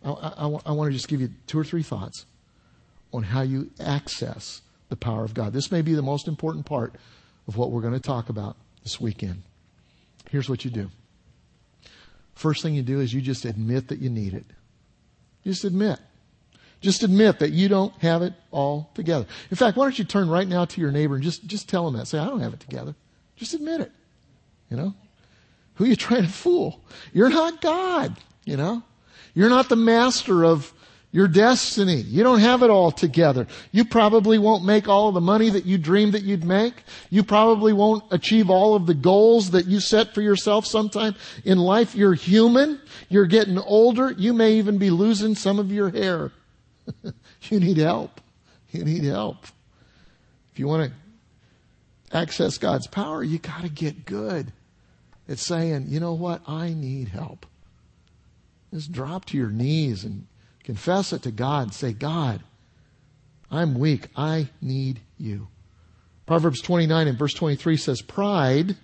[0.04, 2.26] I, I, I want to just give you two or three thoughts
[3.14, 5.54] on how you access the power of God.
[5.54, 6.96] This may be the most important part
[7.48, 9.44] of what we're going to talk about this weekend.
[10.30, 10.90] Here's what you do.
[12.34, 14.46] First thing you do is you just admit that you need it.
[15.44, 16.00] Just admit.
[16.82, 19.26] Just admit that you don't have it all together.
[19.50, 21.86] In fact, why don't you turn right now to your neighbor and just, just tell
[21.86, 22.08] them that.
[22.08, 22.94] Say, I don't have it together.
[23.36, 23.92] Just admit it.
[24.70, 24.94] You know?
[25.76, 26.80] Who are you trying to fool?
[27.14, 28.18] You're not God.
[28.46, 28.84] You know?
[29.34, 30.72] You're not the master of
[31.12, 32.02] your destiny.
[32.02, 33.48] You don't have it all together.
[33.72, 36.74] You probably won't make all the money that you dreamed that you'd make.
[37.10, 41.58] You probably won't achieve all of the goals that you set for yourself sometime in
[41.58, 41.96] life.
[41.96, 42.82] You're human.
[43.08, 44.12] You're getting older.
[44.12, 46.32] You may even be losing some of your hair.
[47.44, 48.22] you need help.
[48.72, 49.46] You need help.
[50.52, 54.52] If you want to access God's power, you got to get good
[55.28, 56.42] at saying, you know what?
[56.48, 57.46] I need help.
[58.74, 60.28] Just drop to your knees and
[60.66, 61.76] Confess it to God.
[61.76, 62.42] Say, God,
[63.52, 64.08] I'm weak.
[64.16, 65.48] I need you.
[66.26, 68.76] Proverbs 29 and verse 23 says, Pride,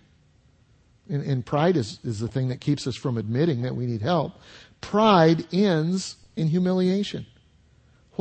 [1.10, 4.04] and, and, pride is, is the thing that keeps us from admitting that we need
[4.04, 4.34] help.
[4.80, 7.26] Pride ends in humiliation.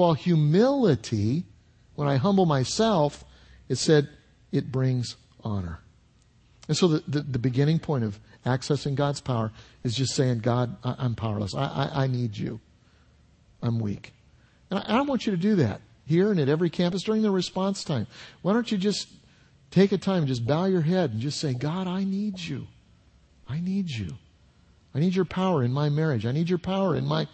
[0.01, 1.45] While humility,
[1.95, 3.23] when I humble myself,
[3.69, 4.09] it said,
[4.51, 5.81] it brings honor.
[6.69, 9.53] And so the, the, the beginning point of accessing God's power
[9.85, 11.55] is just saying, God, I, am powerless.
[11.55, 12.61] I, I, I need you.
[13.61, 14.15] I'm weak.
[14.71, 17.31] And I, I want you to do that here and at every campus during the
[17.31, 18.07] response time.
[18.41, 19.07] Why don't you just
[19.71, 22.67] take a time, just bow your head and just say, God, I need you.
[23.47, 24.17] I need you.
[24.95, 26.25] I need your power in my marriage.
[26.25, 27.29] I need your power in my,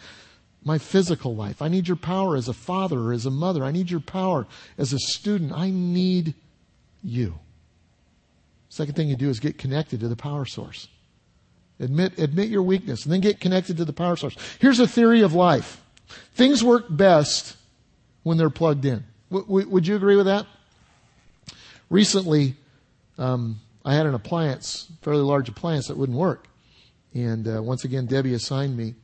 [0.67, 1.63] my physical life.
[1.63, 3.65] I need your power as a father or as a mother.
[3.65, 5.53] I need your power as a student.
[5.53, 6.35] I need
[7.05, 7.39] you.
[8.69, 10.89] Second thing you do is get connected to the power source.
[11.79, 14.37] Admit, admit your weakness and then get connected to the power source.
[14.59, 15.81] Here's a theory of life.
[16.33, 17.57] Things work best
[18.25, 19.05] when they're plugged in.
[19.31, 20.47] W- would you agree with that?
[21.91, 22.57] Recently,
[23.19, 26.49] um, I had an appliance, fairly large appliance that wouldn't work.
[27.15, 28.97] And uh, once again, Debbie assigned me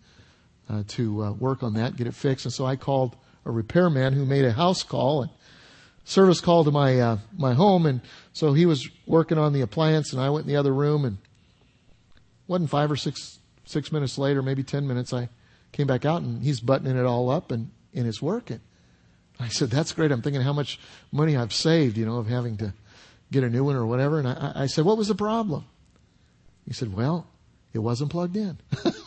[0.73, 2.47] uh, to uh, work on that, get it fixed.
[2.47, 5.23] And so I called a repairman who made a house call.
[5.23, 5.31] And
[6.05, 8.01] service call to my uh, my home, and
[8.33, 11.19] so he was working on the appliance, and I went in the other room, and
[12.47, 15.29] wasn't five or six six minutes later, maybe ten minutes, I
[15.73, 18.61] came back out, and he's buttoning it all up, and and it's working.
[19.41, 20.79] I said, "That's great." I'm thinking how much
[21.11, 22.75] money I've saved, you know, of having to
[23.31, 24.19] get a new one or whatever.
[24.19, 25.65] And I, I said, "What was the problem?"
[26.67, 27.27] He said, "Well,
[27.73, 28.59] it wasn't plugged in."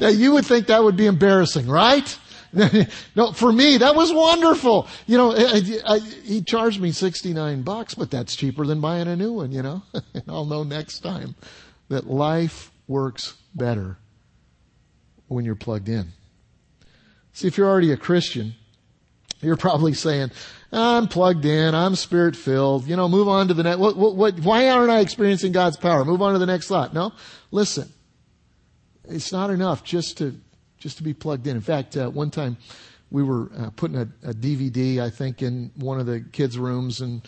[0.00, 2.18] now you would think that would be embarrassing, right?
[3.14, 4.88] no, for me, that was wonderful.
[5.06, 9.16] You know, I, I, he charged me 69 bucks, but that's cheaper than buying a
[9.16, 9.82] new one, you know?
[10.14, 11.34] and I'll know next time
[11.88, 13.98] that life works better
[15.26, 16.12] when you're plugged in.
[17.32, 18.54] See, if you're already a Christian,
[19.40, 20.30] you're probably saying,
[20.72, 24.16] I'm plugged in, I'm spirit filled, you know, move on to the next, what, what,
[24.16, 26.04] what, why aren't I experiencing God's power?
[26.04, 26.94] Move on to the next thought.
[26.94, 27.12] No,
[27.50, 27.92] listen,
[29.08, 30.38] it's not enough just to
[30.78, 31.56] just to be plugged in.
[31.56, 32.56] In fact, uh, one time
[33.10, 37.00] we were uh, putting a, a, DVD, I think, in one of the kids' rooms,
[37.00, 37.22] and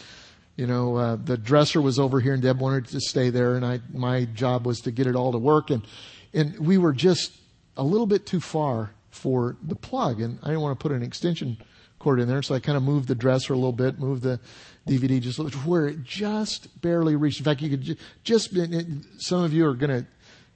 [0.56, 3.64] you know uh, the dresser was over here, and Deb wanted to stay there, and
[3.64, 5.86] I my job was to get it all to work, and
[6.32, 7.32] and we were just
[7.76, 11.02] a little bit too far for the plug, and I didn't want to put an
[11.02, 11.56] extension
[11.98, 14.40] cord in there, so I kind of moved the dresser a little bit, moved the
[14.88, 17.40] DVD just where it just barely reached.
[17.40, 18.54] In fact, you could just, just
[19.18, 20.06] some of you are going to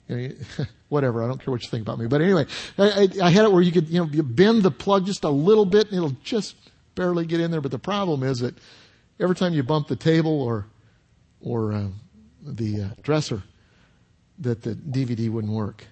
[0.09, 1.23] you know, whatever.
[1.23, 2.07] I don't care what you think about me.
[2.07, 2.47] But anyway,
[2.79, 5.25] I, I, I, had it where you could, you know, you bend the plug just
[5.25, 6.57] a little bit and it'll just
[6.95, 7.61] barely get in there.
[7.61, 8.55] But the problem is that
[9.19, 10.67] every time you bump the table or,
[11.41, 11.87] or uh,
[12.43, 13.43] the uh, dresser,
[14.39, 15.87] that the DVD wouldn't work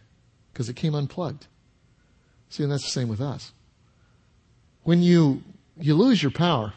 [0.53, 1.46] because it came unplugged.
[2.48, 3.53] See, and that's the same with us.
[4.83, 5.42] When you,
[5.79, 6.75] you lose your power,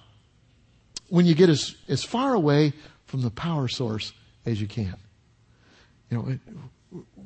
[1.10, 2.74] when you get as, as far away
[3.06, 4.13] from the power source
[4.45, 4.95] as you can.
[6.10, 6.39] You know,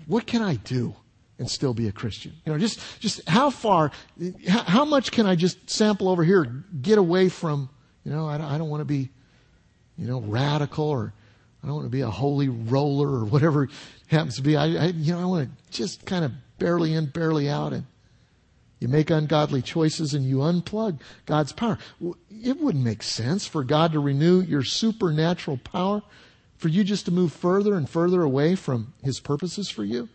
[0.08, 0.96] what can I do
[1.38, 2.34] and still be a Christian?
[2.46, 3.92] You know, just, just how far,
[4.48, 7.70] how much can I just sample over here, get away from,
[8.04, 9.10] you know, I don't, I don't want to be,
[9.98, 11.14] you know, radical or
[11.64, 13.70] I don't want to be a holy roller or whatever
[14.08, 14.56] happens to be.
[14.56, 17.86] I, I you know, I want to just kind of barely in, barely out and
[18.80, 21.78] you make ungodly choices and you unplug God's power.
[22.30, 26.02] It wouldn't make sense for God to renew your supernatural power
[26.60, 30.10] for you just to move further and further away from his purposes for you?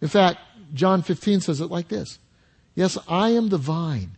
[0.00, 0.38] In fact,
[0.72, 2.18] John 15 says it like this.
[2.74, 4.16] Yes, I am the vine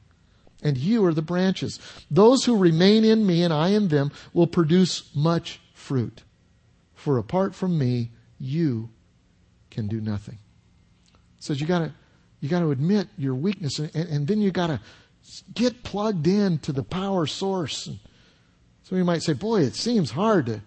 [0.62, 1.78] and you are the branches.
[2.10, 6.22] Those who remain in me and I in them will produce much fruit.
[6.94, 8.90] For apart from me, you
[9.70, 10.38] can do nothing.
[11.38, 11.92] Says you gotta,
[12.40, 14.80] you gotta admit your weakness and, and then you gotta
[15.54, 17.86] get plugged in to the power source.
[17.86, 17.98] And
[18.90, 20.60] of you might say, boy, it seems hard to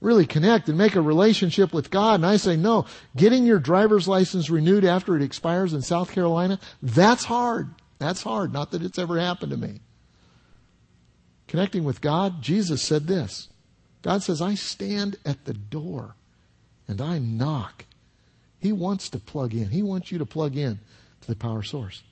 [0.00, 2.14] really connect and make a relationship with God.
[2.16, 2.86] And I say, no,
[3.16, 7.68] getting your driver's license renewed after it expires in South Carolina, that's hard.
[7.98, 8.52] That's hard.
[8.52, 9.80] Not that it's ever happened to me.
[11.48, 13.48] Connecting with God, Jesus said this.
[14.02, 16.14] God says, I stand at the door
[16.88, 17.84] and I knock.
[18.58, 19.68] He wants to plug in.
[19.68, 20.78] He wants you to plug in
[21.20, 22.02] to the power source.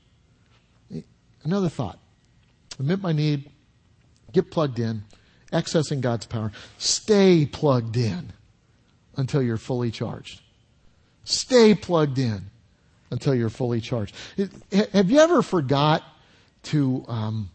[1.45, 1.99] Another thought.
[2.79, 3.51] Admit my need,
[4.33, 5.05] get plugged in,
[5.53, 6.53] accessing God's power.
[6.79, 8.33] Stay plugged in
[9.17, 10.41] until you're fully charged.
[11.25, 12.51] Stay plugged in
[13.11, 14.15] until you're fully charged.
[14.93, 16.03] Have you ever forgot
[16.65, 17.51] to um,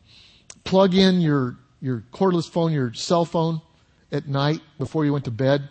[0.64, 3.62] plug in your your cordless phone, your cell phone,
[4.12, 5.70] at night before you went to bed,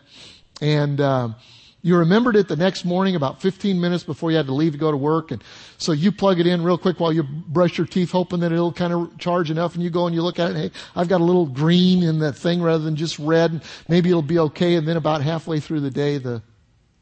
[0.60, 1.36] and um,
[1.84, 4.78] you remembered it the next morning about 15 minutes before you had to leave to
[4.78, 5.32] go to work.
[5.32, 5.42] And
[5.78, 8.72] so you plug it in real quick while you brush your teeth, hoping that it'll
[8.72, 9.74] kind of charge enough.
[9.74, 10.54] And you go and you look at it.
[10.54, 13.50] And, hey, I've got a little green in that thing rather than just red.
[13.50, 14.76] And maybe it'll be okay.
[14.76, 16.40] And then about halfway through the day, the,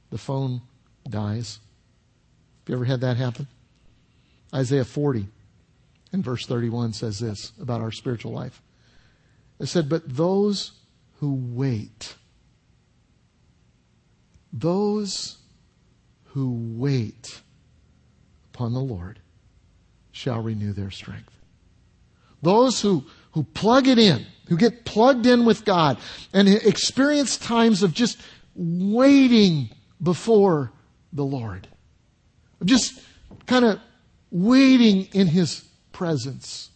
[0.09, 0.63] the phone
[1.07, 1.59] dies.
[2.63, 3.49] Have you ever had that happen?
[4.55, 5.27] Isaiah 40
[6.13, 8.63] and verse 31 says this about our spiritual life.
[9.59, 10.73] It said, but those
[11.19, 12.15] who wait,
[14.53, 15.39] those
[16.27, 17.41] who wait
[18.53, 19.21] upon the Lord
[20.13, 21.33] shall renew their strength.
[22.43, 25.99] Those who, who plug it in, who get plugged in with God
[26.33, 28.19] and experience times of just
[28.55, 29.71] waiting
[30.03, 30.73] before
[31.13, 31.69] the Lord.
[32.65, 33.01] Just
[33.47, 33.81] kind of
[34.31, 36.71] waiting in His presence.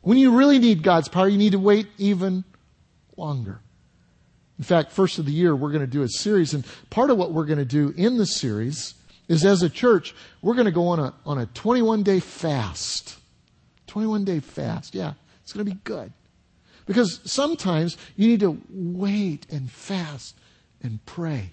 [0.00, 2.44] When you really need God's power, you need to wait even
[3.16, 3.60] longer.
[4.62, 7.18] In fact, first of the year, we're going to do a series, and part of
[7.18, 8.94] what we're going to do in the series
[9.26, 13.18] is as a church, we're going to go on a, on a 21 day fast.
[13.88, 14.94] 21 day fast.
[14.94, 16.12] Yeah, it's going to be good.
[16.86, 20.36] Because sometimes you need to wait and fast
[20.80, 21.50] and pray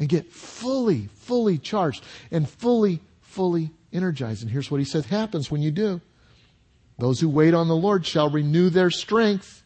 [0.00, 4.42] and get fully, fully charged and fully, fully energized.
[4.42, 6.00] And here's what he said happens when you do.
[6.98, 9.61] Those who wait on the Lord shall renew their strength.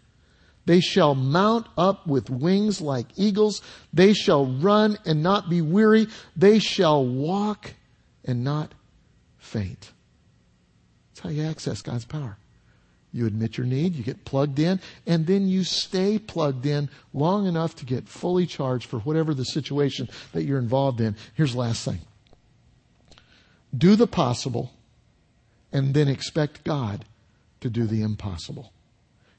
[0.66, 3.62] They shall mount up with wings like eagles.
[3.92, 6.08] They shall run and not be weary.
[6.36, 7.74] They shall walk
[8.24, 8.72] and not
[9.38, 9.92] faint.
[11.10, 12.36] That's how you access God's power.
[13.12, 17.46] You admit your need, you get plugged in, and then you stay plugged in long
[17.46, 21.16] enough to get fully charged for whatever the situation that you're involved in.
[21.32, 22.00] Here's the last thing.
[23.74, 24.72] Do the possible
[25.72, 27.06] and then expect God
[27.60, 28.72] to do the impossible.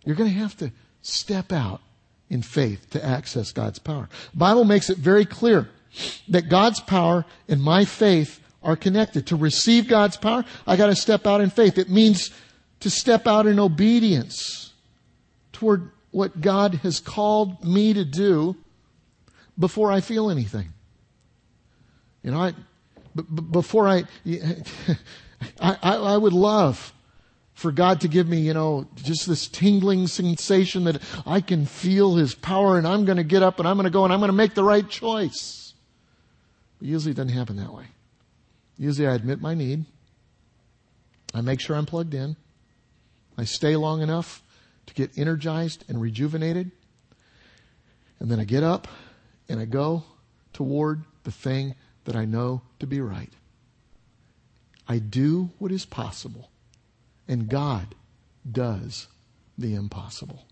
[0.06, 0.72] You're going to have to
[1.08, 1.82] step out
[2.30, 4.10] in faith to access God's power.
[4.34, 5.70] The Bible makes it very clear
[6.28, 9.28] that God's power and my faith are connected.
[9.28, 11.78] To receive God's power, I got to step out in faith.
[11.78, 12.32] It means
[12.82, 14.74] to step out in obedience
[15.54, 18.56] toward what God has called me to do
[19.58, 20.70] before I feel anything.
[22.24, 22.52] You know, I,
[23.16, 24.04] b- b- before I,
[25.60, 26.94] I, I would love
[27.58, 32.14] for God to give me, you know, just this tingling sensation that I can feel
[32.14, 34.20] His power and I'm going to get up and I'm going to go and I'm
[34.20, 35.74] going to make the right choice.
[36.78, 37.86] But usually it doesn't happen that way.
[38.78, 39.86] Usually I admit my need.
[41.34, 42.36] I make sure I'm plugged in.
[43.40, 44.44] I stay long enough
[44.86, 46.70] to get energized and rejuvenated.
[48.20, 48.88] And then I get up
[49.50, 50.04] and I go
[50.54, 51.74] toward the thing
[52.06, 53.34] that I know to be right.
[54.88, 56.52] I do what is possible,
[57.28, 57.96] and God
[58.50, 59.08] does
[59.58, 60.46] the impossible.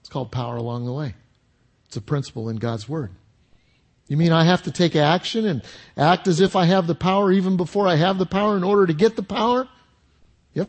[0.00, 1.14] It's called power along the way.
[1.86, 3.10] It's a principle in God's Word.
[4.06, 5.62] You mean I have to take action and
[5.96, 8.86] act as if I have the power even before I have the power in order
[8.86, 9.66] to get the power?
[10.52, 10.68] Yep.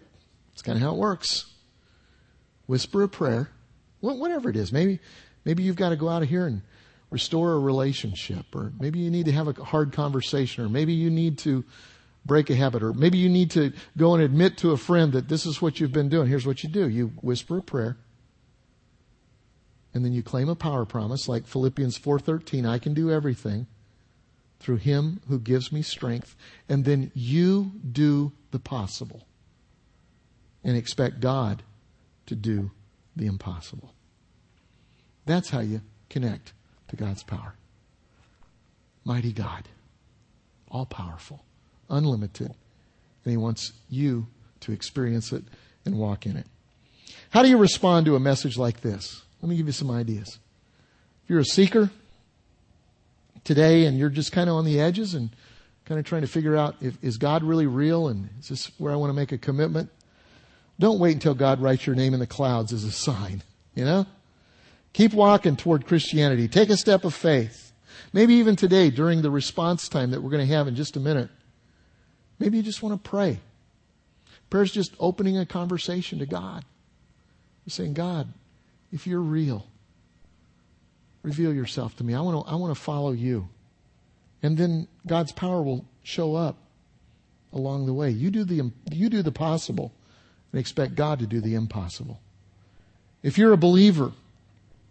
[0.52, 1.46] That's kind of how it works.
[2.66, 3.50] Whisper a prayer.
[4.00, 4.72] Whatever it is.
[4.72, 5.00] Maybe,
[5.43, 6.62] maybe you've got to go out of here and
[7.10, 11.10] restore a relationship or maybe you need to have a hard conversation or maybe you
[11.10, 11.64] need to
[12.26, 15.30] break a habit or maybe you need to go and admit to a friend that
[15.30, 16.28] this is what you've been doing.
[16.28, 16.89] Here's what you do.
[16.89, 17.97] You whisper a prayer
[19.95, 23.67] and then you claim a power promise like Philippians 4:13, I can do everything
[24.59, 26.36] through him who gives me strength,
[26.67, 29.26] and then you do the possible
[30.63, 31.63] and expect God
[32.26, 32.71] to do
[33.15, 33.93] the impossible.
[35.26, 36.51] That's how you connect
[36.89, 37.55] to God's power.
[39.05, 39.69] Mighty God,
[40.69, 41.45] all powerful,
[41.89, 44.27] unlimited, and he wants you
[44.61, 45.43] to experience it
[45.86, 46.47] and walk in it.
[47.29, 49.23] How do you respond to a message like this?
[49.41, 50.39] Let me give you some ideas.
[51.23, 51.89] If you're a seeker
[53.43, 55.29] today and you're just kind of on the edges and
[55.86, 58.91] kind of trying to figure out if is God really real and is this where
[58.91, 59.89] I want to make a commitment?
[60.79, 63.43] Don't wait until God writes your name in the clouds as a sign,
[63.75, 64.05] you know?
[64.93, 66.47] Keep walking toward Christianity.
[66.47, 67.71] Take a step of faith.
[68.13, 70.99] Maybe even today during the response time that we're going to have in just a
[70.99, 71.29] minute.
[72.39, 73.39] Maybe you just want to pray.
[74.49, 76.63] Prayer is just opening a conversation to God.
[77.65, 78.31] You're saying, God,
[78.91, 79.65] if you're real,
[81.23, 82.13] reveal yourself to me.
[82.13, 83.49] I want to, I want to follow you.
[84.43, 86.57] And then God's power will show up
[87.51, 88.11] along the way.
[88.11, 89.91] You do the, you do the possible
[90.51, 92.19] and expect God to do the impossible.
[93.23, 94.11] If you're a believer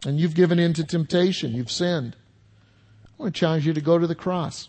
[0.04, 2.16] and you've given in to temptation, you've sinned,
[3.06, 4.68] I want to challenge you to go to the cross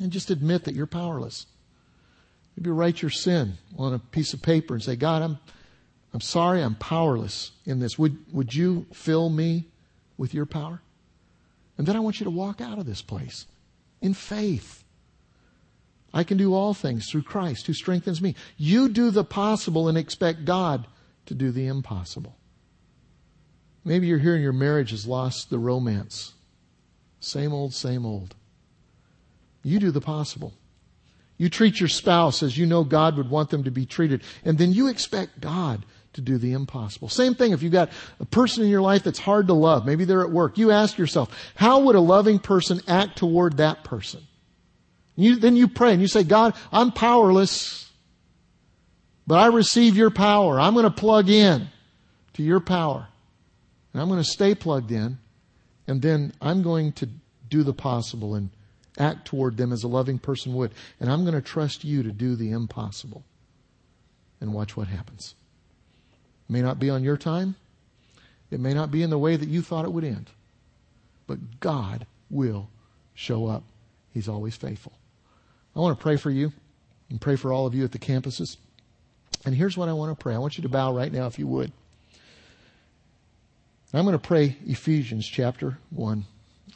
[0.00, 1.46] and just admit that you're powerless.
[2.56, 5.38] Maybe write your sin on a piece of paper and say, God, I'm,
[6.14, 7.98] I'm sorry, I'm powerless in this.
[7.98, 9.66] Would, would you fill me
[10.16, 10.80] with your power?
[11.76, 13.46] And then I want you to walk out of this place
[14.00, 14.84] in faith.
[16.14, 18.34] I can do all things through Christ who strengthens me.
[18.56, 20.86] You do the possible and expect God
[21.26, 22.36] to do the impossible.
[23.84, 26.32] Maybe you're here and your marriage has lost the romance.
[27.20, 28.34] Same old, same old.
[29.62, 30.54] You do the possible.
[31.38, 34.56] You treat your spouse as you know God would want them to be treated, and
[34.56, 35.84] then you expect God
[36.14, 37.08] to do the impossible.
[37.08, 39.84] Same thing if you've got a person in your life that's hard to love.
[39.84, 40.56] Maybe they're at work.
[40.56, 44.22] You ask yourself, how would a loving person act toward that person?
[45.14, 47.90] You, then you pray and you say, God, I'm powerless,
[49.26, 50.58] but I receive your power.
[50.58, 51.68] I'm going to plug in
[52.34, 53.08] to your power.
[53.92, 55.18] And I'm going to stay plugged in.
[55.86, 57.08] And then I'm going to
[57.48, 58.50] do the possible and
[58.98, 60.72] act toward them as a loving person would.
[61.00, 63.24] And I'm going to trust you to do the impossible.
[64.40, 65.34] And watch what happens.
[66.48, 67.56] It may not be on your time.
[68.50, 70.30] It may not be in the way that you thought it would end.
[71.26, 72.68] But God will
[73.14, 73.64] show up.
[74.12, 74.92] He's always faithful.
[75.74, 76.52] I want to pray for you
[77.10, 78.56] and pray for all of you at the campuses.
[79.44, 80.34] And here's what I want to pray.
[80.34, 81.72] I want you to bow right now if you would.
[83.92, 86.24] I'm going to pray Ephesians chapter 1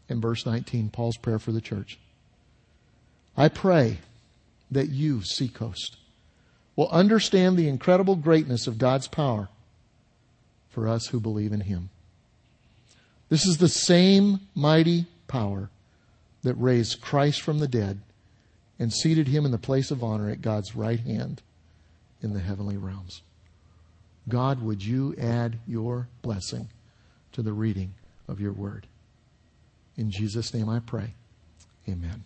[0.08, 1.98] and verse 19, Paul's prayer for the church.
[3.40, 3.96] I pray
[4.70, 5.96] that you, Seacoast,
[6.76, 9.48] will understand the incredible greatness of God's power
[10.68, 11.88] for us who believe in Him.
[13.30, 15.70] This is the same mighty power
[16.42, 18.02] that raised Christ from the dead
[18.78, 21.40] and seated him in the place of honor at God's right hand
[22.20, 23.22] in the heavenly realms.
[24.28, 26.68] God, would you add your blessing
[27.32, 27.94] to the reading
[28.28, 28.86] of your word?
[29.96, 31.14] In Jesus' name I pray.
[31.88, 32.24] Amen.